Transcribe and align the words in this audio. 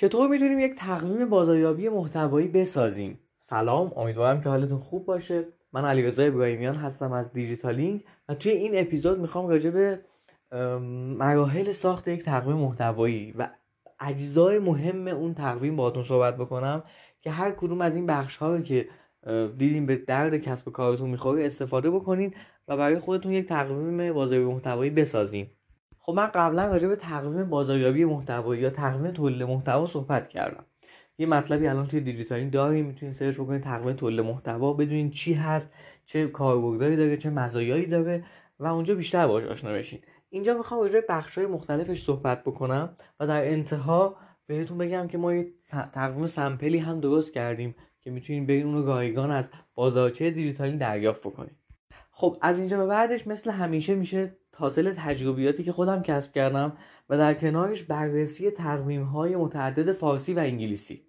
چطور 0.00 0.28
می‌تونیم 0.28 0.60
یک 0.60 0.74
تقویم 0.76 1.28
بازاریابی 1.28 1.88
محتوایی 1.88 2.48
بسازیم؟ 2.48 3.18
سلام 3.40 3.92
امیدوارم 3.96 4.40
که 4.40 4.48
حالتون 4.48 4.78
خوب 4.78 5.06
باشه. 5.06 5.44
من 5.72 5.84
علیرضا 5.84 6.22
ابراهیمیان 6.22 6.74
هستم 6.74 7.12
از 7.12 7.32
دیجیتالینگ 7.32 8.04
و 8.28 8.34
توی 8.34 8.52
این 8.52 8.70
اپیزود 8.74 9.18
می‌خوام 9.18 9.48
راجع 9.48 9.70
به 9.70 10.00
مراحل 11.18 11.72
ساخت 11.72 12.08
یک 12.08 12.22
تقویم 12.22 12.56
محتوایی 12.56 13.34
و 13.38 13.48
اجزای 14.00 14.58
مهم 14.58 15.08
اون 15.08 15.34
تقویم 15.34 15.76
باهاتون 15.76 16.02
صحبت 16.02 16.36
بکنم 16.36 16.82
که 17.20 17.30
هر 17.30 17.50
کدوم 17.50 17.80
از 17.80 17.96
این 17.96 18.06
بخش 18.06 18.36
ها 18.36 18.56
رو 18.56 18.60
که 18.60 18.88
دیدیم 19.58 19.86
به 19.86 19.96
درد 19.96 20.36
کسب 20.36 20.72
کارتون 20.72 21.10
می‌خوره 21.10 21.46
استفاده 21.46 21.90
بکنین 21.90 22.34
و 22.68 22.76
برای 22.76 22.98
خودتون 22.98 23.32
یک 23.32 23.48
تقویم 23.48 24.12
بازاریابی 24.12 24.52
محتوایی 24.52 24.90
بسازین. 24.90 25.46
خب 26.08 26.14
من 26.14 26.26
قبلا 26.26 26.66
راجع 26.66 26.88
به 26.88 26.96
تقویم 26.96 27.44
بازاریابی 27.50 28.04
محتوایی 28.04 28.60
یا 28.62 28.70
تقویم 28.70 29.10
تولید 29.10 29.42
محتوا 29.42 29.86
صحبت 29.86 30.28
کردم. 30.28 30.64
یه 31.18 31.26
مطلبی 31.26 31.66
الان 31.66 31.86
توی 31.86 32.00
دیجیتالینگ 32.00 32.52
داریم 32.52 32.86
می‌تونید 32.86 33.14
سرچ 33.14 33.34
بکنید 33.34 33.62
تقویم 33.62 33.96
تولید 33.96 34.20
محتوا 34.20 34.72
بدونین 34.72 35.10
چی 35.10 35.32
هست 35.32 35.70
چه 36.04 36.26
کاربردی 36.26 36.96
داره 36.96 37.16
چه 37.16 37.30
مزایایی 37.30 37.86
داره 37.86 38.24
و 38.58 38.66
اونجا 38.66 38.94
بیشتر 38.94 39.26
باهاش 39.26 39.44
آشنا 39.44 39.72
بشین. 39.72 40.00
اینجا 40.30 40.54
می‌خوام 40.54 40.80
راجع 40.80 41.00
به 41.00 41.14
های 41.36 41.46
مختلفش 41.46 42.02
صحبت 42.02 42.44
بکنم 42.44 42.96
و 43.20 43.26
در 43.26 43.44
انتها 43.44 44.16
بهتون 44.46 44.78
بگم 44.78 45.08
که 45.08 45.18
ما 45.18 45.34
یه 45.34 45.52
تقویم 45.92 46.26
sample 46.26 46.71
ی 46.71 46.78
هم 46.78 47.00
درست 47.00 47.32
کردیم 47.32 47.74
که 48.00 48.10
می‌تونید 48.10 48.46
برید 48.46 48.64
اون 48.64 48.74
رو 48.74 48.86
رایگان 48.86 49.30
از 49.30 49.50
بازارچه 49.74 50.30
دیجیتالینگ 50.30 50.76
دریافت 50.76 51.26
بکنید 51.26 51.56
خب 52.10 52.36
از 52.40 52.58
اینجا 52.58 52.78
به 52.78 52.86
بعدش 52.86 53.26
مثل 53.26 53.50
همیشه 53.50 53.94
میشه 53.94 54.36
حاصل 54.58 54.92
تجربیاتی 54.96 55.64
که 55.64 55.72
خودم 55.72 56.02
کسب 56.02 56.32
کردم 56.32 56.72
و 57.10 57.18
در 57.18 57.34
کنارش 57.34 57.82
بررسی 57.82 58.50
تقویم 58.50 59.02
های 59.02 59.36
متعدد 59.36 59.92
فارسی 59.92 60.34
و 60.34 60.38
انگلیسی. 60.38 61.02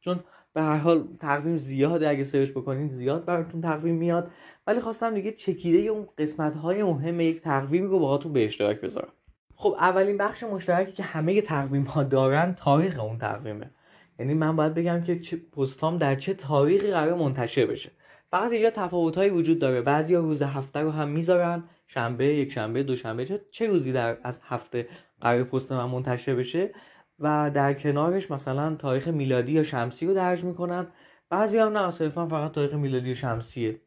چون 0.00 0.20
به 0.52 0.62
هر 0.62 0.76
حال 0.76 1.08
تقویم 1.20 1.58
زیاده 1.58 2.08
اگه 2.08 2.24
سرچ 2.24 2.50
بکنید 2.50 2.92
زیاد 2.92 3.24
براتون 3.24 3.60
تقویم 3.60 3.94
میاد. 3.94 4.30
ولی 4.66 4.80
خواستم 4.80 5.14
دیگه 5.14 5.32
چکیده 5.32 5.78
اون 5.78 6.06
قسمت 6.18 6.56
های 6.56 6.82
مهم 6.82 7.20
یک 7.20 7.42
تقویم 7.42 7.90
رو 7.90 7.98
باهاتون 7.98 8.32
به 8.32 8.44
اشتراک 8.44 8.80
بذارم. 8.80 9.12
خب 9.54 9.76
اولین 9.80 10.16
بخش 10.16 10.42
مشترکی 10.42 10.92
که 10.92 11.02
همه 11.02 11.40
تقویم 11.40 11.82
ها 11.82 12.02
دارن 12.02 12.54
تاریخ 12.54 13.00
اون 13.00 13.18
تقویمه. 13.18 13.70
یعنی 14.18 14.34
من 14.34 14.56
باید 14.56 14.74
بگم 14.74 15.02
که 15.02 15.36
پستام 15.36 15.98
در 15.98 16.14
چه 16.14 16.34
تاریخی 16.34 16.90
قرار 16.90 17.14
منتشر 17.14 17.66
بشه. 17.66 17.90
فقط 18.36 18.52
اینجا 18.52 18.70
تفاوت 18.70 19.18
روجود 19.18 19.58
داره. 19.58 19.80
بعضی 19.80 20.14
روز 20.14 20.42
هفته 20.42 20.80
رو 20.80 20.90
هم 20.90 21.08
می‌ذارن 21.08 21.64
شنبه 21.86 22.26
یک 22.26 22.52
شنبه 22.52 22.82
دوشنبه 22.82 23.24
چه 23.24 23.40
چه 23.50 23.66
روزی 23.66 23.92
در 23.92 24.18
از 24.22 24.40
هفته 24.44 24.88
قرار 25.20 25.44
پست 25.44 25.72
من 25.72 25.84
منتشر 25.84 26.34
بشه؟ 26.34 26.70
و 27.18 27.50
در 27.54 27.74
کنارش 27.74 28.30
مثلا 28.30 28.74
تاریخ 28.74 29.08
میلادی 29.08 29.52
یا 29.52 29.62
شمسی 29.62 30.06
رو 30.06 30.14
درج 30.14 30.44
می‌کنن. 30.44 30.86
بعضی 31.30 31.58
هم 31.58 31.78
نه 31.78 31.90
صرفا 31.90 32.26
فقط 32.26 32.52
تاریخ 32.52 32.74
میلادی 32.74 33.12
و 33.12 33.14
شمسیه. 33.14 33.80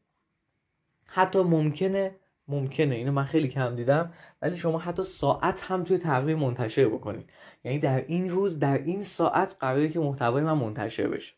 حتی 1.08 1.39
ممکنه 1.39 2.16
ممکنه. 2.47 2.95
اینو 2.95 3.11
من 3.11 3.23
خیلی 3.23 3.47
کم 3.47 3.75
دیدم. 3.75 4.09
ولی 4.42 4.58
شما 4.58 4.77
حتی 4.77 5.03
ساعت 5.03 5.61
هم 5.61 5.83
توی 5.83 5.97
تقویم 5.97 6.39
منتشر 6.39 6.88
بکنید. 6.88 7.30
یعنی 7.64 7.80
در 7.80 8.05
این 8.08 8.30
روز 8.30 8.59
در 8.59 8.77
این 8.77 9.03
ساعت 9.03 9.55
قراره 9.59 9.89
که 9.89 10.00
محتوای 10.00 10.44
من 10.44 10.53
منتشر 10.53 11.08
بشه. 11.08 11.33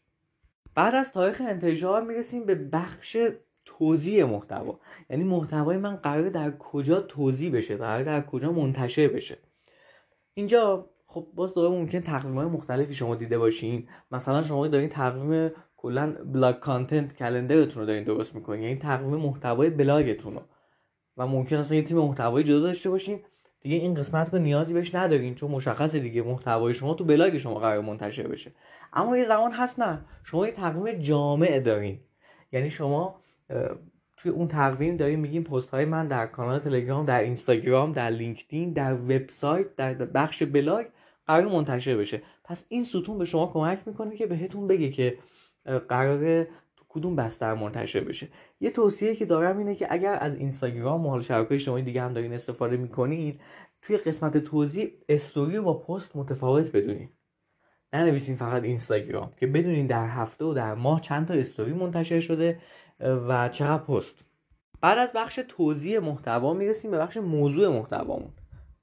بعد 0.76 0.96
از 0.96 1.12
تاریخ 1.12 1.42
انتشار 1.48 2.04
می‌رسیم 2.04 2.46
به 2.46 2.56
بخش 2.56 3.18
توزیع 3.66 4.26
محتوا. 4.26 4.80
یعنی 5.10 5.24
محتوای 5.24 5.78
من 5.78 5.96
قراره 5.96 6.30
در 6.30 6.52
کجا 6.58 7.02
توزیع 7.02 7.54
بشه 7.54 7.78
قراره 7.78 8.04
در 8.04 8.22
کجا 8.22 8.52
منتشر 8.52 9.08
بشه. 9.08 9.38
اینجا 10.34 10.90
خب 11.06 11.28
باز 11.36 11.54
دوباره 11.54 11.82
ممکن 11.82 12.00
تقویم 12.00 12.36
های 12.36 12.48
مختلفی 12.48 12.96
شما 12.96 13.16
دیده 13.16 13.38
باشین. 13.38 13.88
مثلا 14.12 14.44
شما 14.44 14.68
دارین 14.68 14.90
تقویم 14.90 15.52
کلا 15.78 16.16
blog 16.34 16.60
content 16.60 17.16
calendar 17.16 17.64
تون 17.64 17.82
رو 17.82 17.86
دارین 17.88 18.04
درست 18.04 18.36
می‌کنین. 18.36 18.62
یعنی 18.62 18.76
تقویم 18.76 19.16
محتوای 19.16 19.70
بلاگتون 19.70 20.34
رو. 20.34 20.42
و 21.18 21.28
ممکن 21.28 21.56
اصلا 21.56 21.78
یه 21.78 21.84
تیم 21.84 21.98
محتوایی 21.98 22.46
جدا 22.46 22.60
داشته 22.60 22.90
باشین. 22.90 23.20
دیگه 23.62 23.76
این 23.76 23.94
قسمت 23.94 24.34
رو 24.34 24.40
نیازی 24.40 24.74
بهش 24.74 24.96
ندارین 24.96 25.36
چون 25.36 25.52
مشخصه 25.52 26.00
دیگه 26.00 26.22
محتوای 26.22 26.74
شما 26.74 26.94
تو 26.94 27.04
بلاگ 27.04 27.38
شما 27.38 27.54
قرار 27.54 27.82
منتشر 27.82 28.28
بشه. 28.28 28.52
اما 28.94 29.18
یه 29.18 29.26
زمان 29.26 29.52
هست 29.52 29.80
نه 29.80 30.06
شما 30.24 30.48
یه 30.48 30.54
تقویم 30.54 31.00
جامع 31.00 31.60
دارین. 31.60 32.00
یعنی 32.52 32.70
شما 32.70 33.16
توی 34.18 34.32
اون 34.32 34.48
تقویم 34.48 34.98
داریم 34.98 35.20
میگیم 35.20 35.44
پست 35.44 35.70
های 35.70 35.86
من 35.86 36.08
در 36.08 36.28
کانال 36.28 36.60
تلگرام 36.60 37.06
در 37.06 37.22
اینستاگرام 37.22 37.92
در 37.92 38.10
لینکدین 38.10 38.74
در 38.74 38.94
وبسایت 38.94 39.76
در 39.76 39.94
بخش 39.94 40.44
بلاگ 40.44 40.86
قرار 41.28 41.46
منتشر 41.46 41.98
بشه. 41.98 42.22
پس 42.44 42.66
این 42.70 42.84
ستون 42.84 43.18
به 43.18 43.26
شما 43.26 43.48
کمک 43.48 43.80
می‌کنه 43.86 44.18
که 44.18 44.28
بهتون 44.28 44.68
بگه 44.68 44.90
که 44.90 45.18
قرار 45.90 46.48
کدوم 46.94 47.16
بستر 47.16 47.54
منتشر 47.54 48.04
بشه. 48.04 48.28
یه 48.60 48.72
توصیه 48.72 49.16
که 49.16 49.26
دارم 49.26 49.58
اینه 49.58 49.76
که 49.76 49.88
اگر 49.90 50.18
از 50.22 50.36
اینستاگرام 50.36 51.06
و 51.06 51.10
حال 51.10 51.22
شبکه 51.22 51.54
اجتماعی 51.54 51.84
دیگه 51.84 52.02
هم 52.02 52.14
دارین 52.14 52.34
استفاده 52.34 52.78
می‌کنید 52.78 53.42
توی 53.82 53.98
قسمت 53.98 54.38
توضیح 54.38 54.92
استوری 55.10 55.60
با 55.60 55.74
پست 55.74 56.16
متفاوت 56.16 56.72
بدونید 56.72 57.10
ننویسین 57.94 58.36
فقط 58.36 58.64
اینستاگرام 58.64 59.32
که 59.40 59.48
بدونین 59.48 59.88
در 59.88 60.08
هفته 60.08 60.46
و 60.46 60.54
در 60.54 60.76
ماه 60.76 61.02
چند 61.02 61.28
تا 61.28 61.34
استوری 61.34 61.74
منتشر 61.74 62.20
شده 62.20 62.60
و 63.00 63.50
چقدر 63.50 63.84
پست. 63.84 64.26
بعد 64.82 64.98
از 64.98 65.12
بخش 65.16 65.40
توزیع 65.48 66.00
محتوا 66.00 66.54
می‌رسیم 66.54 66.92
به 66.92 66.98
بخش 66.98 67.18
موضوع 67.18 67.68
محتوامون. 67.68 68.34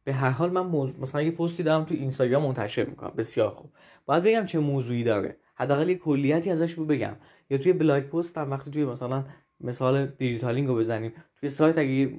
به 0.04 0.12
هر 0.12 0.30
حال 0.30 0.50
من 0.50 0.94
مثلا 1.00 1.22
یه 1.22 1.30
پستی 1.30 1.62
دارم 1.62 1.84
تو 1.84 1.94
اینستاگرام 1.94 2.42
منتشر 2.42 2.84
می‌کنم 2.84 3.12
بسیار 3.16 3.50
خوب. 3.50 3.70
باید 4.06 4.22
بگم 4.22 4.46
چه 4.46 4.58
موضوعی 4.58 5.04
داره. 5.04 5.36
حداقل 5.58 5.88
یه 5.88 5.98
کلیتی 5.98 6.50
ازش 6.50 6.72
رو 6.72 6.84
بگم. 6.84 7.16
یا 7.50 7.58
توی 7.58 7.72
blog 7.72 8.04
post 8.04 8.38
هم 8.38 8.50
وقتی 8.50 8.70
توی 8.70 8.84
مثلا 8.84 9.24
مثال 9.60 10.06
دیجیتالینگ 10.06 10.68
رو 10.68 10.76
بزنیم 10.76 11.12
توی 11.40 11.50
سایت 11.50 11.78
اگه 11.78 12.14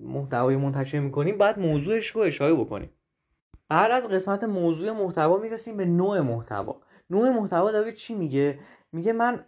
محتوای 0.00 0.56
منتشر 0.56 0.98
می‌کنیم 0.98 1.38
باید 1.38 1.58
موضوعش 1.58 2.06
رو 2.06 2.20
اشاره 2.22 2.54
بکنیم. 2.54 2.90
بعد 3.68 3.90
از 3.90 4.08
قسمت 4.08 4.44
موضوع 4.44 4.90
محتوا 4.90 5.38
می‌رسیم 5.38 5.76
به 5.76 5.84
نوع 5.84 6.20
محتوا. 6.20 6.80
نوع 7.10 7.30
محتوا 7.30 7.72
داره 7.72 7.92
چی 7.92 8.14
میگه؟ 8.14 8.58
میگه 8.92 9.12
من 9.12 9.44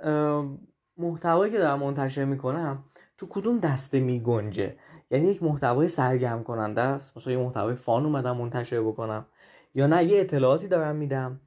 محتوایی 0.97 1.53
که 1.53 1.59
دارم 1.59 1.79
منتشر 1.79 2.25
می‌کنم 2.25 2.85
تو 3.19 3.27
کدوم 3.31 3.59
دسته 3.59 4.01
میگنجه؟ 4.01 4.77
یعنی 5.11 5.29
یک 5.29 5.43
محتوای 5.43 5.89
سرگرم 5.89 6.45
کننده 6.45 6.81
است. 6.81 7.17
مثلا 7.17 7.33
یه 7.33 7.39
محتوای 7.39 7.75
فان 7.75 8.05
اومدم 8.05 8.37
منتشر 8.37 8.81
بکنم. 8.81 9.27
یا 9.75 9.87
نه 9.87 10.05
یه 10.05 10.21
اطلاعاتی 10.21 10.69
دارم 10.69 10.97
میدم. 10.97 11.41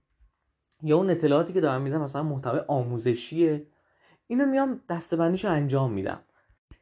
یا 0.84 0.98
اون 0.98 1.10
اطلاعاتی 1.10 1.54
که 1.54 1.62
دارم 1.62 1.82
میدم 1.82 2.02
مثلا 2.02 2.24
محتوای 2.24 2.62
آموزشیه 2.68 3.66
اینو 4.28 4.46
میام 4.46 4.80
دستبندیشو 4.90 5.50
انجام 5.50 5.92
میدم. 5.92 6.20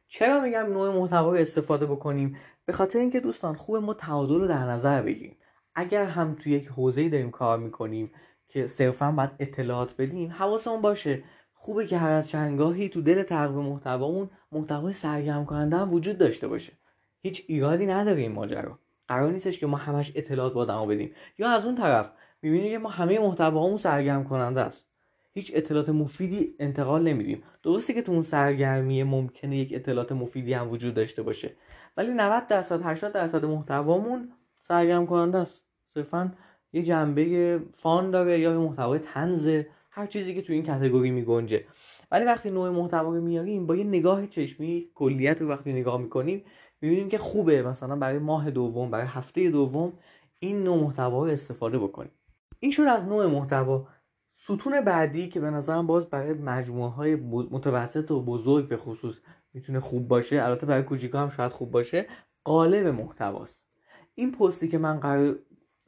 چرا 0.08 0.40
میگم 0.40 0.66
نوع 0.66 0.94
محتوا 0.94 1.30
رو 1.30 1.36
استفاده 1.36 1.86
بکنیم؟ 1.86 2.36
به 2.64 2.72
خاطر 2.72 2.98
اینکه 2.98 3.20
دوستان 3.20 3.54
خوب 3.54 3.76
ما 3.76 3.94
تعادل 3.94 4.34
رو 4.34 4.46
در 4.46 4.64
نظر 4.64 5.02
بگیریم. 5.02 5.36
اگر 5.74 6.04
هم 6.04 6.34
تو 6.34 6.50
یک 6.50 6.68
حوزه‌ای 6.68 7.08
داریم 7.08 7.30
کار 7.30 7.58
می‌کنیم 7.58 8.10
که 8.48 8.66
صرفا 8.66 9.12
باید 9.12 9.30
اطلاعات 9.38 9.94
بدیم 9.98 10.30
حواسمون 10.30 10.80
باشه. 10.80 11.22
خوبه 11.54 11.86
که 11.86 11.98
هر 11.98 12.10
از 12.10 12.28
چندگاهی 12.28 12.88
تو 12.88 13.02
دل 13.02 13.22
تقویم 13.22 13.64
محتوامون 13.64 14.30
محتوای 14.52 14.92
سرگرم 14.92 15.44
کننده 15.44 15.76
هم 15.76 15.92
وجود 15.92 16.18
داشته 16.18 16.48
باشه. 16.48 16.72
هیچ 17.20 17.44
ایرادی 17.48 17.86
نداره 17.86 18.20
این 18.20 18.32
ماجرا. 18.32 18.78
قرار 19.08 19.32
نیستش 19.32 19.58
که 19.58 19.66
ما 19.66 19.76
همش 19.76 20.12
اطلاعات 20.14 20.52
با 20.52 20.86
بدیم. 20.86 21.12
یا 21.38 21.50
از 21.50 21.64
اون 21.64 21.74
طرف 21.74 22.12
می‌بینیم 22.42 22.70
که 22.70 22.78
ما 22.78 22.88
همه 22.88 23.18
محتوامون 23.18 23.78
سرگرم 23.78 24.24
کننده 24.24 24.60
است. 24.60 24.86
هیچ 25.32 25.52
اطلاعات 25.54 25.88
مفیدی 25.88 26.54
انتقال 26.58 27.02
نمیدیم. 27.02 27.42
درسته 27.62 27.94
که 27.94 28.02
تو 28.02 28.12
اون 28.12 28.22
سرگرمی 28.22 29.02
ممکنه 29.02 29.56
یک 29.56 29.72
اطلاعات 29.74 30.12
مفیدی 30.12 30.52
هم 30.52 30.70
وجود 30.70 30.94
داشته 30.94 31.22
باشه 31.22 31.56
ولی 31.96 32.10
90 32.10 32.46
درصد 32.46 32.80
80 32.82 33.12
درصد 33.12 33.44
محتوامون 33.44 34.32
سرگرم 34.62 35.06
کننده 35.06 35.38
است. 35.38 35.64
صرفا 35.94 36.32
یه 36.72 36.82
جنبه 36.82 37.60
فان 37.72 38.10
داره 38.10 38.40
یا 38.40 38.60
محتوای 38.60 38.98
تنزه 38.98 39.66
هر 39.90 40.06
چیزی 40.06 40.34
که 40.34 40.42
تو 40.42 40.52
این 40.52 40.62
کتگوری 40.62 41.10
میگنجه. 41.10 41.64
ولی 42.10 42.24
وقتی 42.24 42.50
نوع 42.50 42.70
محتوا 42.70 43.14
رو 43.14 43.20
میاریم 43.20 43.66
با 43.66 43.76
یه 43.76 43.84
نگاه 43.84 44.26
چشمی 44.26 44.90
کلیت 44.94 45.40
رو 45.40 45.48
وقتی 45.48 45.72
نگاه 45.72 46.00
می‌کنیم 46.00 46.44
می‌بینیم 46.80 47.08
که 47.08 47.18
خوبه. 47.18 47.62
مثلا 47.62 47.96
برای 47.96 48.18
ماه 48.18 48.50
دوم 48.50 48.90
برای 48.90 49.06
هفته 49.06 49.50
دوم 49.50 49.92
این 50.40 50.64
نوع 50.64 50.78
محتوا 50.78 51.24
رو 51.24 51.32
استفاده 51.32 51.78
بکنیم. 51.78 52.12
این 52.60 52.70
شد 52.70 52.82
از 52.82 53.04
نوع 53.04 53.26
محتوا. 53.26 53.88
ستون 54.32 54.80
بعدی 54.80 55.28
که 55.28 55.40
به 55.40 55.50
نظرم 55.50 55.86
باز 55.86 56.06
برای 56.06 56.32
مجموعه 56.32 56.90
های 56.90 57.16
متوسط 57.50 58.10
و 58.10 58.22
بزرگ 58.22 58.68
به 58.68 58.76
خصوص 58.76 59.18
می‌تونه 59.52 59.80
خوب 59.80 60.08
باشه 60.08 60.42
البته 60.42 60.66
برای 60.66 60.82
کوچیکا 60.82 61.20
هم 61.20 61.28
شاید 61.28 61.52
خوب 61.52 61.70
باشه 61.70 62.06
قالب 62.44 62.86
محتواست. 62.86 63.66
این 64.14 64.32
پستی 64.32 64.68
که 64.68 64.78
من 64.78 65.00
قرار 65.00 65.38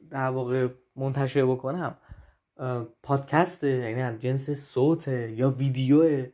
در 0.09 0.29
واقع 0.29 0.67
منتشر 0.95 1.45
بکنم 1.45 1.97
پادکست 3.03 3.63
یعنی 3.63 4.01
از 4.01 4.19
جنس 4.19 4.49
صوت 4.49 5.07
یا 5.07 5.49
ویدیو 5.49 6.25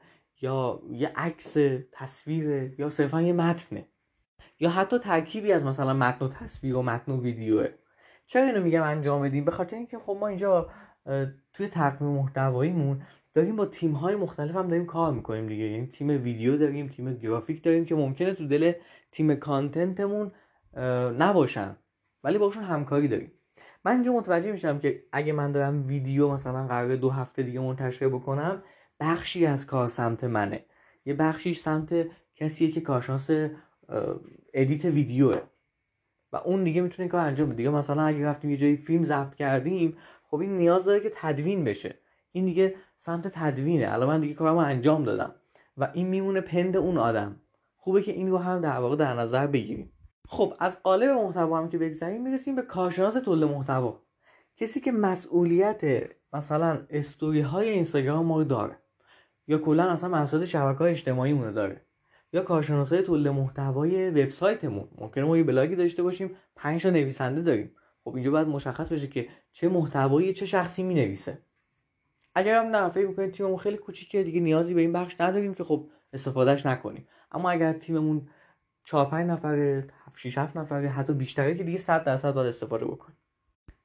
یا 0.41 0.81
یه 0.91 1.11
عکس 1.15 1.57
تصویر 1.91 2.79
یا 2.79 2.89
صرفا 2.89 3.21
یه 3.21 3.33
متنه 3.33 3.87
یا 4.59 4.69
حتی 4.69 4.99
ترکیبی 4.99 5.51
از 5.51 5.63
مثلا 5.63 5.93
متن 5.93 6.25
و 6.25 6.27
تصویر 6.27 6.75
و 6.75 6.81
متن 6.81 7.11
و 7.11 7.21
ویدیوه. 7.21 7.67
چرا 8.29 8.43
اینو 8.43 8.63
میگم 8.63 8.83
انجام 8.83 9.21
بدیم؟ 9.21 9.45
به 9.45 9.51
خاطر 9.51 9.77
اینکه 9.77 9.99
خب 9.99 10.17
ما 10.19 10.27
اینجا 10.27 10.69
توی 11.53 11.67
تقویم 11.67 12.11
محتواییمون 12.11 13.01
داریم 13.33 13.55
با 13.55 13.65
تیم 13.65 13.91
های 13.91 14.15
مختلف 14.15 14.55
هم 14.55 14.67
داریم 14.67 14.85
کار 14.85 15.13
می‌کنیم 15.13 15.47
دیگه. 15.47 15.65
یعنی 15.65 15.87
تیم 15.87 16.07
ویدیو 16.07 16.57
داریم 16.57 16.87
تیم 16.87 17.13
گرافیک 17.13 17.63
داریم 17.63 17.85
که 17.85 17.95
ممکنه 17.95 18.33
تو 18.33 18.47
دل 18.47 18.71
تیم 19.11 19.35
content 19.35 20.03
مون 20.03 20.31
نباشن. 21.17 21.75
ولی 22.23 22.37
باشون 22.37 22.63
همکاری 22.63 23.07
داریم. 23.07 23.31
من 23.85 23.91
اینجا 23.91 24.13
متوجه 24.13 24.51
میشم 24.51 24.79
که 24.79 25.03
اگه 25.11 25.33
من 25.33 25.51
دارم 25.51 25.87
ویدیو 25.87 26.31
مثلا 26.31 26.67
قرار 26.67 26.95
دو 26.95 27.09
هفته 27.09 27.43
دیگه 27.43 27.59
منتشر 27.59 28.09
بکنم 28.09 28.63
بخشی 28.99 29.45
از 29.45 29.65
کار 29.65 29.87
سمت 29.87 30.23
منه. 30.23 30.65
یه 31.05 31.13
بخشیش 31.13 31.59
سمت 31.59 32.07
کسیه 32.35 32.71
که 32.71 32.81
کارشناس 32.81 33.29
edit 34.53 34.85
ویدیوه. 34.85 35.41
و 36.33 36.37
اون 36.37 36.63
دیگه 36.63 36.81
می‌تونه 36.81 37.07
کار 37.07 37.21
انجام 37.21 37.47
بده. 37.47 37.57
دیگه 37.57 37.69
مثلا 37.69 38.03
اگه 38.03 38.25
رفتیم 38.25 38.49
یه 38.49 38.57
جایی 38.57 38.77
فیلم 38.77 39.05
ضبط 39.05 39.35
کردیم 39.35 39.97
خب 40.23 40.37
این 40.37 40.57
نیاز 40.57 40.85
داره 40.85 40.99
که 40.99 41.11
تدوین 41.15 41.63
بشه. 41.63 41.99
این 42.31 42.45
دیگه 42.45 42.75
سمت 42.97 43.27
تدوینه. 43.27 43.93
الان 43.93 44.09
من 44.09 44.21
دیگه 44.21 44.33
کارمو 44.33 44.57
انجام 44.57 45.03
دادم. 45.03 45.35
و 45.77 45.91
این 45.93 46.07
میمونه 46.07 46.41
پند 46.41 46.77
اون 46.77 46.97
آدم. 46.97 47.41
خوبه 47.77 48.01
که 48.01 48.11
این 48.11 48.29
رو 48.29 48.37
هم 48.37 48.61
در 48.61 48.77
واقع 48.77 48.95
در 48.95 49.13
نظر 49.13 49.47
بگیریم. 49.47 49.91
خب 50.27 50.53
از 50.59 50.83
قالب 50.83 51.09
محتوا 51.09 51.57
هم 51.57 51.69
که 51.69 51.77
بگذریم 51.77 52.21
می‌رسیم 52.21 52.55
به 52.55 52.61
کارشناس 52.61 53.13
تولید 53.13 53.43
محتوا. 53.43 54.01
کسی 54.57 54.79
که 54.79 54.91
مسئولیت 54.91 55.81
مثلا 56.33 56.85
استوری 56.89 57.41
های 57.41 57.69
اینستاگرام 57.69 58.25
ما 58.25 58.37
رو 58.37 58.43
داره 58.43 58.79
یا 59.47 59.57
کلا 59.57 59.91
اصلا 59.91 60.09
مسئولیت 60.09 60.47
شبکه 60.47 60.77
های 60.77 60.91
اجتماعی 60.91 61.33
مونه 61.33 61.51
داره. 61.51 61.85
یا 62.33 62.41
کارشناس 62.41 62.93
های 62.93 63.01
تولید 63.01 63.27
محتوای 63.27 64.09
وبسایتمون. 64.09 64.87
ممکنه 64.97 65.23
ما 65.23 65.37
یه 65.37 65.43
بلاگی 65.43 65.75
داشته 65.75 66.03
باشیم 66.03 66.35
پنج 66.55 66.83
تا 66.83 66.89
نویسنده 66.89 67.41
داریم. 67.41 67.75
خب 68.03 68.15
اینجا 68.15 68.31
باید 68.31 68.47
مشخص 68.47 68.89
بشه 68.89 69.07
که 69.07 69.27
چه 69.51 69.69
محتوایی 69.69 70.33
چه 70.33 70.45
شخصی 70.45 70.83
می 70.83 70.93
نویسه 70.93 71.39
اگر 72.35 72.63
هم 72.63 72.75
نه 72.75 72.89
فکر 72.89 73.07
می‌کنید 73.07 73.31
تیممون 73.31 73.57
خیلی 73.57 73.77
کوچیکه 73.77 74.23
دیگه 74.23 74.39
نیازی 74.39 74.73
به 74.73 74.81
این 74.81 74.93
بخش 74.93 75.21
نداریم 75.21 75.53
که 75.53 75.63
خب 75.63 75.89
استفادهش 76.13 76.65
نکنیم. 76.65 77.07
اما 77.31 77.51
اگر 77.51 77.73
تیممون 77.73 78.29
4 78.83 79.05
5 79.05 79.29
نفره 79.29 79.87
6 80.15 80.37
7 80.37 80.57
نفره 80.57 80.89
حتی 80.89 81.13
بیشتره 81.13 81.55
که 81.55 81.63
دیگه 81.63 81.77
100 81.77 82.03
درصد 82.03 82.33
باید 82.33 82.47
استفاده 82.47 82.85
بکنیم. 82.85 83.17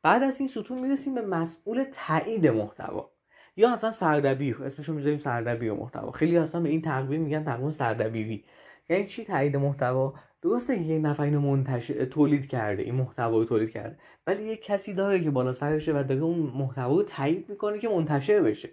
بعد 0.02 0.22
از 0.22 0.38
این 0.38 0.48
ستون 0.48 0.80
می‌رسیم 0.80 1.14
به 1.14 1.20
مسئول 1.22 1.84
تایید 1.92 2.46
محتوا. 2.46 3.13
یا 3.56 3.72
اصلا 3.72 3.90
سردبیر 3.90 4.62
اسمشو 4.62 4.92
می‌ذاریم 4.92 5.18
سردبیر 5.18 5.72
محتوا. 5.72 6.10
خیلی 6.10 6.36
اصلا 6.36 6.60
به 6.60 6.68
این 6.68 6.82
تقویم 6.82 7.20
میگن 7.22 7.44
تقویم 7.44 7.70
سردبیری. 7.70 8.44
یعنی 8.88 9.06
چی 9.06 9.24
تایید 9.24 9.56
محتوا؟ 9.56 10.14
درسته 10.42 10.82
یک 10.82 11.04
نفر 11.04 11.22
اینو 11.22 11.40
منتشر 11.40 12.04
تولید 12.04 12.46
کرده 12.46 12.82
این 12.82 12.94
محتوا 12.94 13.38
رو 13.38 13.44
تولید 13.44 13.70
کرده 13.70 13.98
ولی 14.26 14.42
یک 14.42 14.64
کسی 14.64 14.94
داره 14.94 15.20
که 15.20 15.30
بالا 15.30 15.52
سرشه 15.52 15.92
و 15.92 16.02
داره 16.02 16.22
اون 16.22 16.38
محتوا 16.38 16.96
رو 16.96 17.02
تایید 17.02 17.48
می‌کنه 17.48 17.78
که 17.78 17.88
منتشر 17.88 18.42
بشه. 18.42 18.70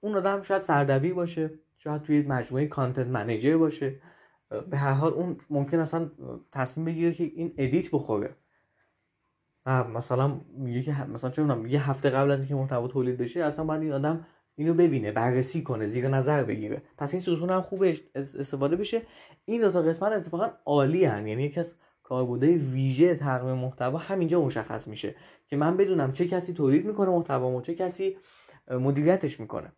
اون 0.00 0.16
آدم 0.16 0.42
شاید 0.42 0.62
سردبیر 0.62 1.14
باشه 1.14 1.50
شاید 1.78 2.02
توی 2.02 2.22
مجموعه 2.22 2.66
content 2.66 3.06
manager 3.06 3.56
باشه. 3.56 4.00
به 4.70 4.76
هر 4.78 4.92
حال 4.92 5.12
اون 5.12 5.36
ممکن 5.50 5.78
اصلا 5.78 6.10
تصمیم 6.52 6.86
بگیره 6.86 7.12
که 7.12 7.24
این 7.24 7.54
edit 7.56 7.90
بخوره. 7.90 8.36
مثلا 9.66 10.40
میگه 10.56 10.82
که 10.82 11.04
مثلا 11.04 11.30
چه 11.30 11.68
یه 11.68 11.90
هفته 11.90 12.10
قبل 12.10 12.30
از 12.30 12.40
اینکه 12.40 12.54
محتوا 12.54 12.88
تولید 12.88 13.18
بشه 13.18 13.44
اصلا 13.44 13.64
باید 13.64 13.82
این 13.82 13.92
آدم 13.92 14.26
اینو 14.54 14.74
ببینه 14.74 15.12
بررسی 15.12 15.62
کنه 15.62 15.86
زیر 15.86 16.08
نظر 16.08 16.44
بگیره. 16.44 16.82
پس 16.98 17.14
این 17.14 17.20
ستون 17.20 17.50
هم 17.50 17.62
خوب 17.62 17.84
استفاده 18.14 18.76
بشه. 18.76 19.02
این 19.44 19.60
دو 19.60 19.70
تا 19.70 19.82
قسمت 19.82 20.12
اتفاقا 20.12 20.50
عالی 20.66 21.04
هن. 21.04 21.26
یعنی 21.26 21.42
یکی 21.42 21.60
از 21.60 21.74
کاربردهای 22.02 22.56
ویژه 22.56 23.14
تقویم 23.14 23.54
محتوا 23.54 23.98
همینجا 23.98 24.40
مشخص 24.42 24.88
میشه 24.88 25.14
که 25.46 25.56
من 25.56 25.76
بدونم 25.76 26.12
چه 26.12 26.26
کسی 26.26 26.52
تولید 26.52 26.86
می‌کنه 26.86 27.10
محتوا 27.10 27.60
چه 27.60 27.74
کسی 27.74 28.16
مدیریتش 28.70 29.40
می‌کنه. 29.40 29.72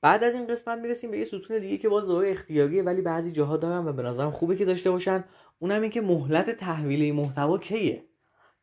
بعد 0.00 0.24
از 0.24 0.34
این 0.34 0.46
قسمت 0.46 0.78
می‌رسیم 0.78 1.10
به 1.10 1.18
یه 1.18 1.24
ستون 1.24 1.58
دیگه 1.58 1.78
که 1.78 1.88
باز 1.88 2.04
دوره 2.04 2.30
اختیاریه 2.30 2.82
ولی 2.82 3.00
بعضی 3.02 3.32
جاها 3.32 3.56
دارم 3.56 3.86
و 3.86 3.92
به 3.92 4.02
نظرم 4.02 4.30
خوبه 4.30 4.56
که 4.56 4.64
داشته 4.64 4.90
باشن. 4.90 5.24
اونم 5.58 5.82
این 5.82 5.90
که 5.90 6.00
مهلت 6.00 6.50
تحویل 6.50 7.14
محتوا 7.14 7.58
کیه؟ 7.58 8.04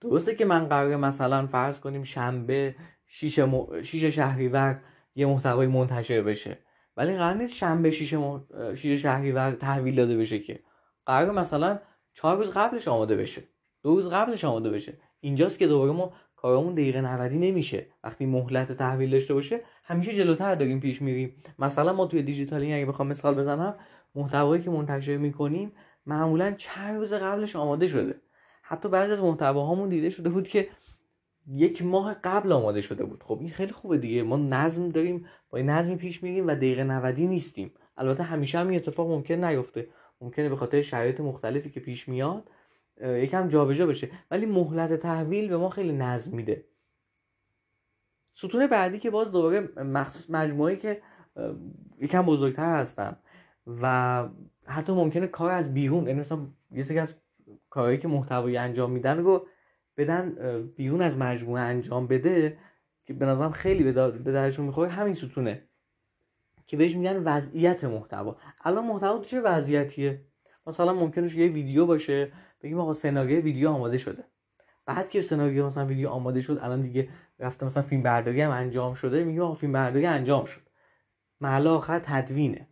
درسته 0.01 0.36
که 0.36 0.46
من 0.46 0.68
قراره 0.68 0.98
مثلا 0.98 1.48
فرض 1.48 1.80
کنیم 1.80 2.04
شنبه 2.04 2.75
شیش, 3.06 3.40
م... 3.40 3.81
شیش 3.81 4.04
شهریور 4.04 4.81
یه 5.16 5.25
محتوای 5.25 5.68
منتشر 5.68 6.22
بشه. 6.22 6.57
ولی 6.98 7.18
قرار 7.18 7.34
نیست 7.34 7.56
شنبه 7.56 7.92
شیش, 7.92 8.13
م... 8.13 8.46
شیش 8.75 9.01
شهریور 9.01 9.51
تحویل 9.51 9.96
داده 9.96 10.18
بشه 10.18 10.40
که. 10.40 10.60
قرار 11.06 11.31
مثلا 11.31 11.80
چهار 12.13 12.38
روز 12.38 12.50
قبلش 12.50 12.88
آماده 12.88 13.16
بشه. 13.16 13.44
دو 13.84 13.96
روز 13.96 14.10
قبلش 14.10 14.46
آماده 14.46 14.69
بشه. 14.69 14.98
اینجاست 15.19 15.60
که 15.60 15.68
دوباره 15.68 15.92
ما 15.92 16.13
کارمون 16.36 16.74
دقیقه 16.74 17.02
90 17.02 17.31
نمیشه. 17.31 17.88
وقتی 18.04 18.25
مهلت 18.25 18.72
تحویل 18.72 19.10
داشته 19.10 19.34
باشه 19.34 19.62
همیشه 19.84 20.13
جلوتر 20.13 20.56
داریم 20.56 20.80
پیش 20.80 21.02
میریم. 21.02 21.36
مثلا 21.60 21.94
ما 21.94 22.06
توی 22.06 22.24
دیجیتالی 22.24 22.74
اگه 22.74 22.86
بخوام 22.86 23.07
مثال 23.07 23.36
بزنم 23.36 23.75
محتوایی 24.16 24.62
که 24.62 24.69
منتشر 24.69 25.18
می‌کنیم 25.18 25.72
معمولا 26.06 26.52
چند 26.52 26.98
روز 26.98 27.13
قبلش 27.13 27.56
آماده 27.56 27.88
شده. 27.88 28.22
حتی 28.69 28.89
بعضی 28.89 29.13
از 29.13 29.21
محتواهامون 29.21 29.89
دیده 29.89 30.10
شده 30.10 30.30
بود 30.30 30.48
که 30.48 30.69
یک 31.48 31.83
ماه 31.83 32.13
قبل 32.13 32.51
آماده 32.51 32.81
شده 32.81 33.06
بود. 33.06 33.24
خب 33.24 33.38
این 33.39 33.50
خیلی 33.50 33.71
خوبه 33.71 33.98
دیگه. 33.98 34.24
ما 34.24 34.38
نظم 34.38 34.89
داریم 34.89 35.25
با 35.50 35.57
این 35.57 35.69
نظمی 35.69 35.95
پیش 35.95 36.24
میریم 36.24 36.48
و 36.48 36.56
دقیقه 36.56 36.83
90 36.83 37.19
نیستیم. 37.19 37.71
البته 37.98 38.24
همیشه 38.24 38.60
هم 38.60 38.68
این 38.68 38.75
اتفاق 38.75 39.12
ممکن 39.12 39.44
نیفته. 39.45 39.88
ممکنه 40.21 40.50
به 40.50 40.56
خاطر 40.56 40.81
شرایط 40.81 41.19
مختلفی 41.19 41.69
که 41.69 41.80
پیش 41.80 42.10
میاد 42.10 42.51
یکم 43.01 43.48
جابجا 43.48 43.86
بشه. 43.86 44.10
ولی 44.31 44.45
مهلت 44.45 44.94
تحویل 44.94 45.50
به 45.50 45.57
ما 45.57 45.69
خیلی 45.69 45.94
نظم 45.94 46.36
میده. 46.36 46.66
ستون 48.33 48.68
بعدی 48.68 49.00
که 49.00 49.10
باز 49.10 49.31
دوباره 49.31 49.83
مخصوص 49.83 50.30
مجموعه 50.30 50.75
که 50.75 51.01
یکم 52.00 52.25
بزرگتر 52.25 52.69
هستن 52.69 53.18
و 53.81 54.24
حتی 54.66 54.94
ممکنه 54.94 55.27
کار 55.27 55.51
از 55.51 55.74
بیرون 55.74 56.07
یعنی 56.07 56.19
مثلا 56.19 56.48
یه 56.71 56.83
سری 56.83 57.00
از 57.00 57.13
کارهایی 57.69 57.98
که 57.98 58.07
محتوایی 58.07 58.57
انجام 58.57 58.92
میدن 58.92 59.18
رو 59.19 59.48
بدن 59.98 60.36
بیرون 60.75 61.01
از 61.01 61.18
مجموعه 61.18 61.62
انجام 61.62 62.07
بده 62.07 62.57
که 63.06 63.13
به 63.13 63.25
نظرم 63.25 63.51
خیلی 63.51 63.84
به 63.84 64.31
درشون 64.31 64.66
می‌خوره. 64.66 64.90
همین 64.90 65.13
ستونه 65.13 65.69
که 66.68 66.78
بهش 66.78 66.96
میگن 66.96 67.24
وضعیت 67.24 67.84
محتوا. 67.84 68.38
الان 68.63 68.86
محتوا 68.86 69.18
تو 69.18 69.24
چه 69.24 69.42
وضعیتیه؟ 69.42 70.25
مثلا 70.68 70.94
ممکنه 70.94 71.38
یه 71.38 71.48
ویدیو 71.48 71.86
باشه 71.86 72.31
بگیم 72.62 72.80
آقا 72.80 72.94
سناریو 72.94 73.42
ویدیو 73.42 73.69
آماده 73.69 73.98
شده. 73.98 74.24
بعد 74.86 75.10
که 75.10 75.22
سناریو 75.22 75.68
مثلا 75.68 75.86
ویدیو 75.86 76.10
آماده 76.10 76.42
شد 76.42 76.60
الان 76.62 76.81
دیگه 76.81 77.10
رفته 77.40 77.66
مثلا 77.66 77.84
فیلم 77.84 78.04
برداری 78.04 78.42
هم 78.42 78.52
انجام 78.52 78.94
شده 78.94 79.24
میگیم 79.24 79.42
آقا 79.42 79.54
فیلم 79.54 79.74
برداری 79.74 80.06
انجام 80.06 80.45
شد. 80.45 80.62
محل 81.42 81.68
آخر 81.68 82.00
تدوینه. 82.00 82.69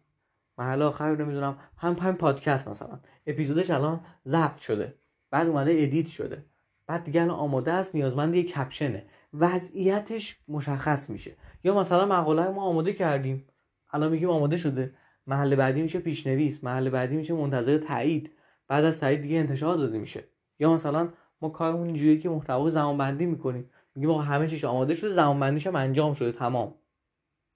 مرحله 0.58 0.82
آخر 0.82 1.16
نمی‌دونم. 1.16 1.58
هم 1.78 1.94
هم 1.94 2.16
پادکست 2.16 2.68
مثلا. 2.68 3.00
اپیزودش 3.28 3.70
الان 3.70 4.00
ضبط 4.28 4.58
شده. 4.58 4.96
بعد 5.32 5.48
اومده 5.48 5.72
edit 5.77 6.08
شده. 6.08 6.46
بعد 6.88 7.04
دیگه 7.04 7.22
الان 7.22 7.40
آماده 7.40 7.72
است 7.72 7.96
نیازمند 7.96 8.36
یه 8.36 8.44
caption 8.44 8.92
ه. 8.92 9.06
وضعیتش 9.34 10.38
مشخص 10.48 11.10
میشه. 11.10 11.36
یا 11.64 11.80
مثلا 11.80 12.06
مقاله 12.06 12.50
ما 12.50 12.62
آماده 12.62 12.94
کردیم. 12.94 13.48
الان 13.92 14.12
میگیم 14.12 14.30
آماده 14.30 14.58
شده. 14.58 14.94
مرحله 15.27 15.56
بعدی 15.56 15.82
میشه 15.82 16.00
پیشنویس. 16.00 16.64
مرحله 16.63 16.89
بعدی 16.90 17.16
میشه 17.16 17.34
منتظر 17.34 17.78
تایید. 17.78 18.32
بعد 18.68 18.86
از 18.86 19.00
تایید 19.00 19.22
دیگه 19.22 19.38
انتشار 19.38 19.78
داده 19.78 20.00
میشه. 20.00 20.24
یا 20.60 20.74
مثلا 20.74 21.10
ما 21.42 21.50
کارمون 21.50 21.86
اینجوریه 21.86 22.18
که 22.18 22.30
محتوا 22.30 22.70
زمان 22.70 22.98
بندی 22.98 23.26
می‌کنیم. 23.26 23.70
میگیم 23.96 24.10
آقا 24.10 24.22
همه 24.22 24.48
چیش 24.48 24.66
آماده 24.66 24.94
شده. 24.94 25.10
زمان 25.10 25.40
بندیش 25.40 25.68
هم 25.68 25.76
انجام 25.76 26.14
شده. 26.14 26.32
تمام. 26.32 26.76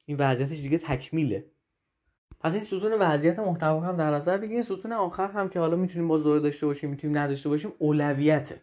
این 0.06 0.18
وضعیتش 0.20 0.62
دیگه 0.62 0.78
تکمیله. 0.78 1.52
پس 2.40 2.54
این 2.54 2.64
ستون 2.64 2.92
وضعیت 3.00 3.40
محتوا 3.40 3.80
هم 3.80 3.98
در 3.98 4.12
نظر 4.12 4.38
بگیرید 4.38 4.64
ستون 4.64 4.92
آخر 4.92 5.28
هم 5.28 5.50
که 5.50 5.60
حالا 5.60 5.76
می‌تونیم 5.76 6.08
باز 6.08 6.24
دوره 6.24 6.40
داشته 6.40 6.66
باشیم 6.66 6.90
می‌تونیم 6.90 7.18
نداشته 7.18 7.50
باشیم 7.50 7.74
اولویته. 7.78 8.62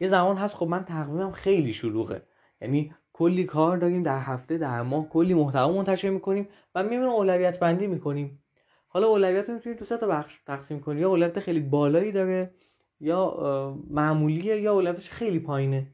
یه 0.00 0.08
زمان 0.08 0.36
هست 0.36 0.54
خب 0.54 0.66
من 0.66 0.84
تقویمم 0.84 1.32
خیلی 1.32 1.72
شلوغه. 1.72 2.22
یعنی 2.60 2.94
کلی 3.12 3.44
کار 3.44 3.76
داریم 3.76 4.02
در 4.02 4.20
هفته 4.20 4.58
در 4.58 4.82
ماه 4.82 5.08
کلی 5.08 5.34
محتوا 5.34 5.72
منتشر 5.72 6.10
می‌کنیم 6.10 6.48
و 6.74 6.82
میمون 6.82 7.06
اولویت 7.06 7.60
بندی 7.60 7.86
می‌کنیم. 7.86 8.42
حالا 8.88 9.06
اولویت 9.06 9.48
رو 9.48 9.54
می‌تونیم 9.54 9.78
تو 9.78 9.84
سه 9.84 9.96
تا 9.96 10.06
بخش 10.06 10.38
تقسیم 10.46 10.80
کنیم 10.80 10.98
یا 10.98 11.08
اولویت 11.08 11.40
خیلی 11.40 11.60
بالایی 11.60 12.12
داره 12.12 12.54
یا 13.00 13.78
معمولیه 13.90 14.60
یا 14.60 14.72
اولویتش 14.72 15.10
خیلی 15.10 15.38
پایینه. 15.38 15.92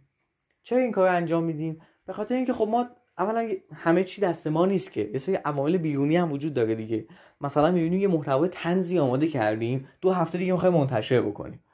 چرا 0.63 0.79
این 0.79 0.93
کار 0.93 1.09
انجام 1.09 1.45
میدیم 1.45 1.81
به 2.07 2.13
خاطر 2.13 2.35
اینکه 2.35 2.53
خب 2.53 2.69
ما 2.71 2.87
اولا 3.19 3.49
همه 3.75 4.05
چی 4.05 4.21
دست 4.21 4.47
ما 4.47 4.67
نیست 4.67 4.93
که. 4.93 5.11
یه 5.13 5.19
سری 5.19 5.35
عوامل 5.35 5.77
بیرونی 5.77 6.17
هم 6.17 6.33
وجود 6.33 6.55
داره 6.55 6.75
دیگه. 6.75 7.07
مثلا 7.41 7.71
می‌بینیم 7.71 8.01
یه 8.01 8.09
محتوای 8.09 8.49
تنزی 8.49 8.99
آماده 8.99 9.29
کردیم. 9.29 9.87
دو 10.01 10.13
هفته 10.13 10.39
دیگه 10.39 10.53
می‌خوایم 10.53 10.75
منتشر 10.75 11.21
بکنیم. 11.21 11.65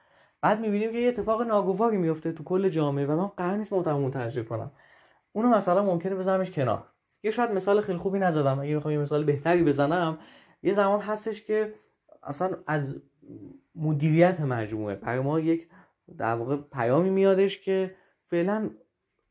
بعد 0.43 0.61
می‌بینیم 0.61 0.93
که 0.93 0.99
یه 0.99 1.09
اتفاق 1.09 1.43
ناگواری 1.43 1.97
میفته 1.97 2.33
تو 2.33 2.45
کل 2.45 2.69
جامعه 2.69 3.07
و 3.07 3.17
من 3.17 3.27
قرار 3.27 3.57
نیست 3.57 3.73
محتوا 3.73 3.99
منتشر 3.99 4.43
کنم. 4.43 4.73
اونو 5.33 5.49
مثلا 5.49 5.85
ممکنه 5.85 6.15
بزنمش 6.15 6.51
کنار. 6.51 6.85
یه 7.23 7.31
شاید 7.31 7.51
مثال 7.51 7.81
خیلی 7.81 7.99
خوبی 7.99 8.19
نزدم. 8.19 8.61
اگه 8.61 8.77
بخوام 8.77 8.95
یه 8.95 9.01
مثال 9.01 9.25
بهتری 9.25 9.63
بزنم. 9.63 10.19
یه 10.63 10.73
زمان 10.73 11.01
هستش 11.01 11.43
که 11.43 11.75
اصلا 12.23 12.57
از 12.67 12.97
مدیریت 13.75 14.41
مجموعه. 14.41 14.95
برای 14.95 15.21
ما 15.21 15.41
یک 15.41 15.69
در 16.19 16.35
واقع 16.35 16.57
پیامی 16.57 17.11
میادش 17.11 17.61
که 17.61 17.95
فعلا 18.23 18.71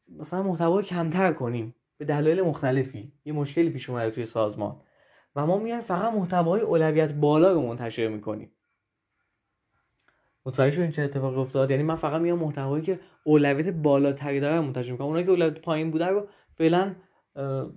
مثلا 0.08 0.44
محتوا 0.44 0.82
کمتر 0.82 1.34
کنیم. 1.34 1.76
به 2.00 2.06
دلایل 2.06 2.42
مختلفی. 2.42 3.14
یه 3.26 3.34
مشکلی 3.34 3.70
پیش 3.70 3.90
اومده 3.90 4.12
توی 4.12 4.26
سازمان. 4.26 4.82
و 5.36 5.46
ما 5.46 5.58
میایم 5.58 5.82
فقط 5.82 6.14
محتوای 6.14 6.62
اولویت 6.62 7.14
بالا 7.14 7.52
رو 7.52 7.62
منتشر 7.62 8.08
می‌کنیم. 8.08 8.52
متوجه 10.46 10.76
شدین 10.76 10.92
چه 10.92 11.02
اتفاقی 11.02 11.40
افتاد؟ 11.40 11.72
یعنی 11.72 11.84
من 11.84 11.96
فقط 11.96 12.22
میام 12.22 12.40
محتوایی 12.40 12.84
که 12.84 13.00
اولویت 13.24 13.74
بالاتری 13.74 14.40
داره 14.40 14.60
منتشر 14.60 14.92
می‌کنم. 14.92 15.08
اونایی 15.08 15.26
که 15.26 15.32
اولویت 15.32 15.62
پایین 15.62 15.92
بوده 15.92 16.06
رو 16.06 16.28
فعلا 16.54 16.96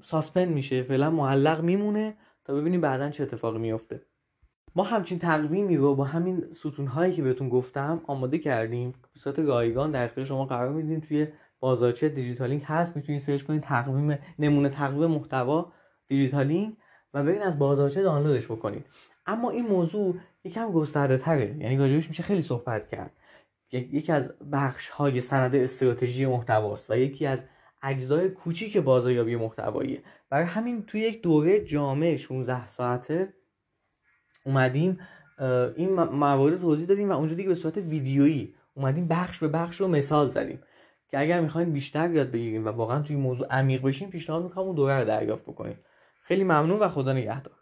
ساسپند 0.01 0.49
میشه. 0.49 0.83
فعلا 0.83 1.11
معلق 1.11 1.61
میمونه 1.63 2.17
تا 2.45 2.55
ببینیم 2.55 2.81
بعدا 2.81 3.11
چه 3.11 3.23
اتفاقی 3.23 3.59
میفته 3.59 4.07
ما 4.75 4.83
همچین 4.83 5.19
تقویمی 5.19 5.77
رو 5.77 5.95
با 5.95 6.05
همین 6.05 6.53
ستون 6.53 6.87
هایی 6.87 7.13
که 7.13 7.23
بهتون 7.23 7.49
گفتم 7.49 8.01
آماده 8.07 8.39
کردیم. 8.39 8.91
به 8.91 9.21
صورت 9.21 9.39
رایگان 9.39 9.91
در 9.91 10.05
اختیار 10.05 10.27
شما 10.27 10.45
قرار 10.45 10.73
میدیم 10.73 11.01
توی 11.01 11.27
بازارچه 11.63 12.09
دیجیتالینگ 12.09 12.63
هست 12.65 12.97
می‌تونید 12.97 13.21
سرچ 13.21 13.43
کنید 13.43 13.61
تقویم 13.61 14.19
نمونه 14.39 14.69
تقویم 14.69 15.11
محتوا 15.11 15.73
دیجیتالینگ 16.09 16.77
و 17.15 17.23
ببین 17.23 17.43
از 17.43 17.59
بازارچه 17.59 18.03
دانلودش 18.03 18.45
بکنید. 18.47 18.87
اما 19.27 19.51
این 19.51 19.67
موضوع 19.67 20.17
یکم 20.45 20.73
گسترده 20.73 21.19
تره 21.19 21.57
یعنی 21.59 21.77
راجبش 21.77 22.09
میشه 22.09 22.23
خیلی 22.23 22.43
صحبت 22.43 22.89
کرد. 22.89 23.13
یکی 23.73 24.13
از 24.13 24.35
بخش 24.53 24.89
های 24.89 25.21
سند 25.21 25.55
استراتژی 25.55 26.27
محتواست 26.27 26.91
و 26.91 26.97
یکی 26.99 27.27
از 27.27 27.45
اجزای 27.83 28.31
کوچیک 28.31 28.77
بازاریابی 28.77 29.37
محتواییه. 29.37 30.03
برای 30.31 30.45
همین 30.45 30.83
توی 30.83 31.01
یک 31.01 31.23
دوره 31.23 31.65
جامع 31.65 32.17
16 32.17 32.67
ساعته 32.67 33.35
اومدیم 34.47 34.99
این 35.77 36.03
موارد 36.03 36.61
توضیح 36.61 36.87
دادیم 36.87 37.09
و 37.11 37.13
اونجا 37.13 37.35
دیگه 37.35 37.49
به 37.49 37.55
صورت 37.55 37.77
ویدیویی 37.77 38.55
اومدیم 38.75 39.09
بخش 39.09 39.39
به 39.39 39.49
بخش 39.49 39.81
رو 39.81 39.89
مثال 39.89 40.31
زدیم. 40.31 40.61
که 41.13 41.21
اگر 41.21 41.41
می‌خواین 41.41 41.73
بیشتر 41.73 42.11
یاد 42.11 42.31
بگیریم 42.31 42.65
و 42.65 42.69
واقعا 42.69 43.03
توی 43.03 43.17
موضوع 43.17 43.47
عمیق 43.51 43.83
بشین 43.83 44.11
پیشنهاد 44.11 44.43
می‌کنم 44.43 44.65
اون 44.65 44.75
دوره 44.75 44.99
رو 44.99 45.05
دریافت 45.05 45.47
بکنید 45.47 45.79
خیلی 46.21 46.45
ممنون 46.45 46.79
و 46.81 46.89
خدا 46.89 47.13
نگهدار. 47.13 47.55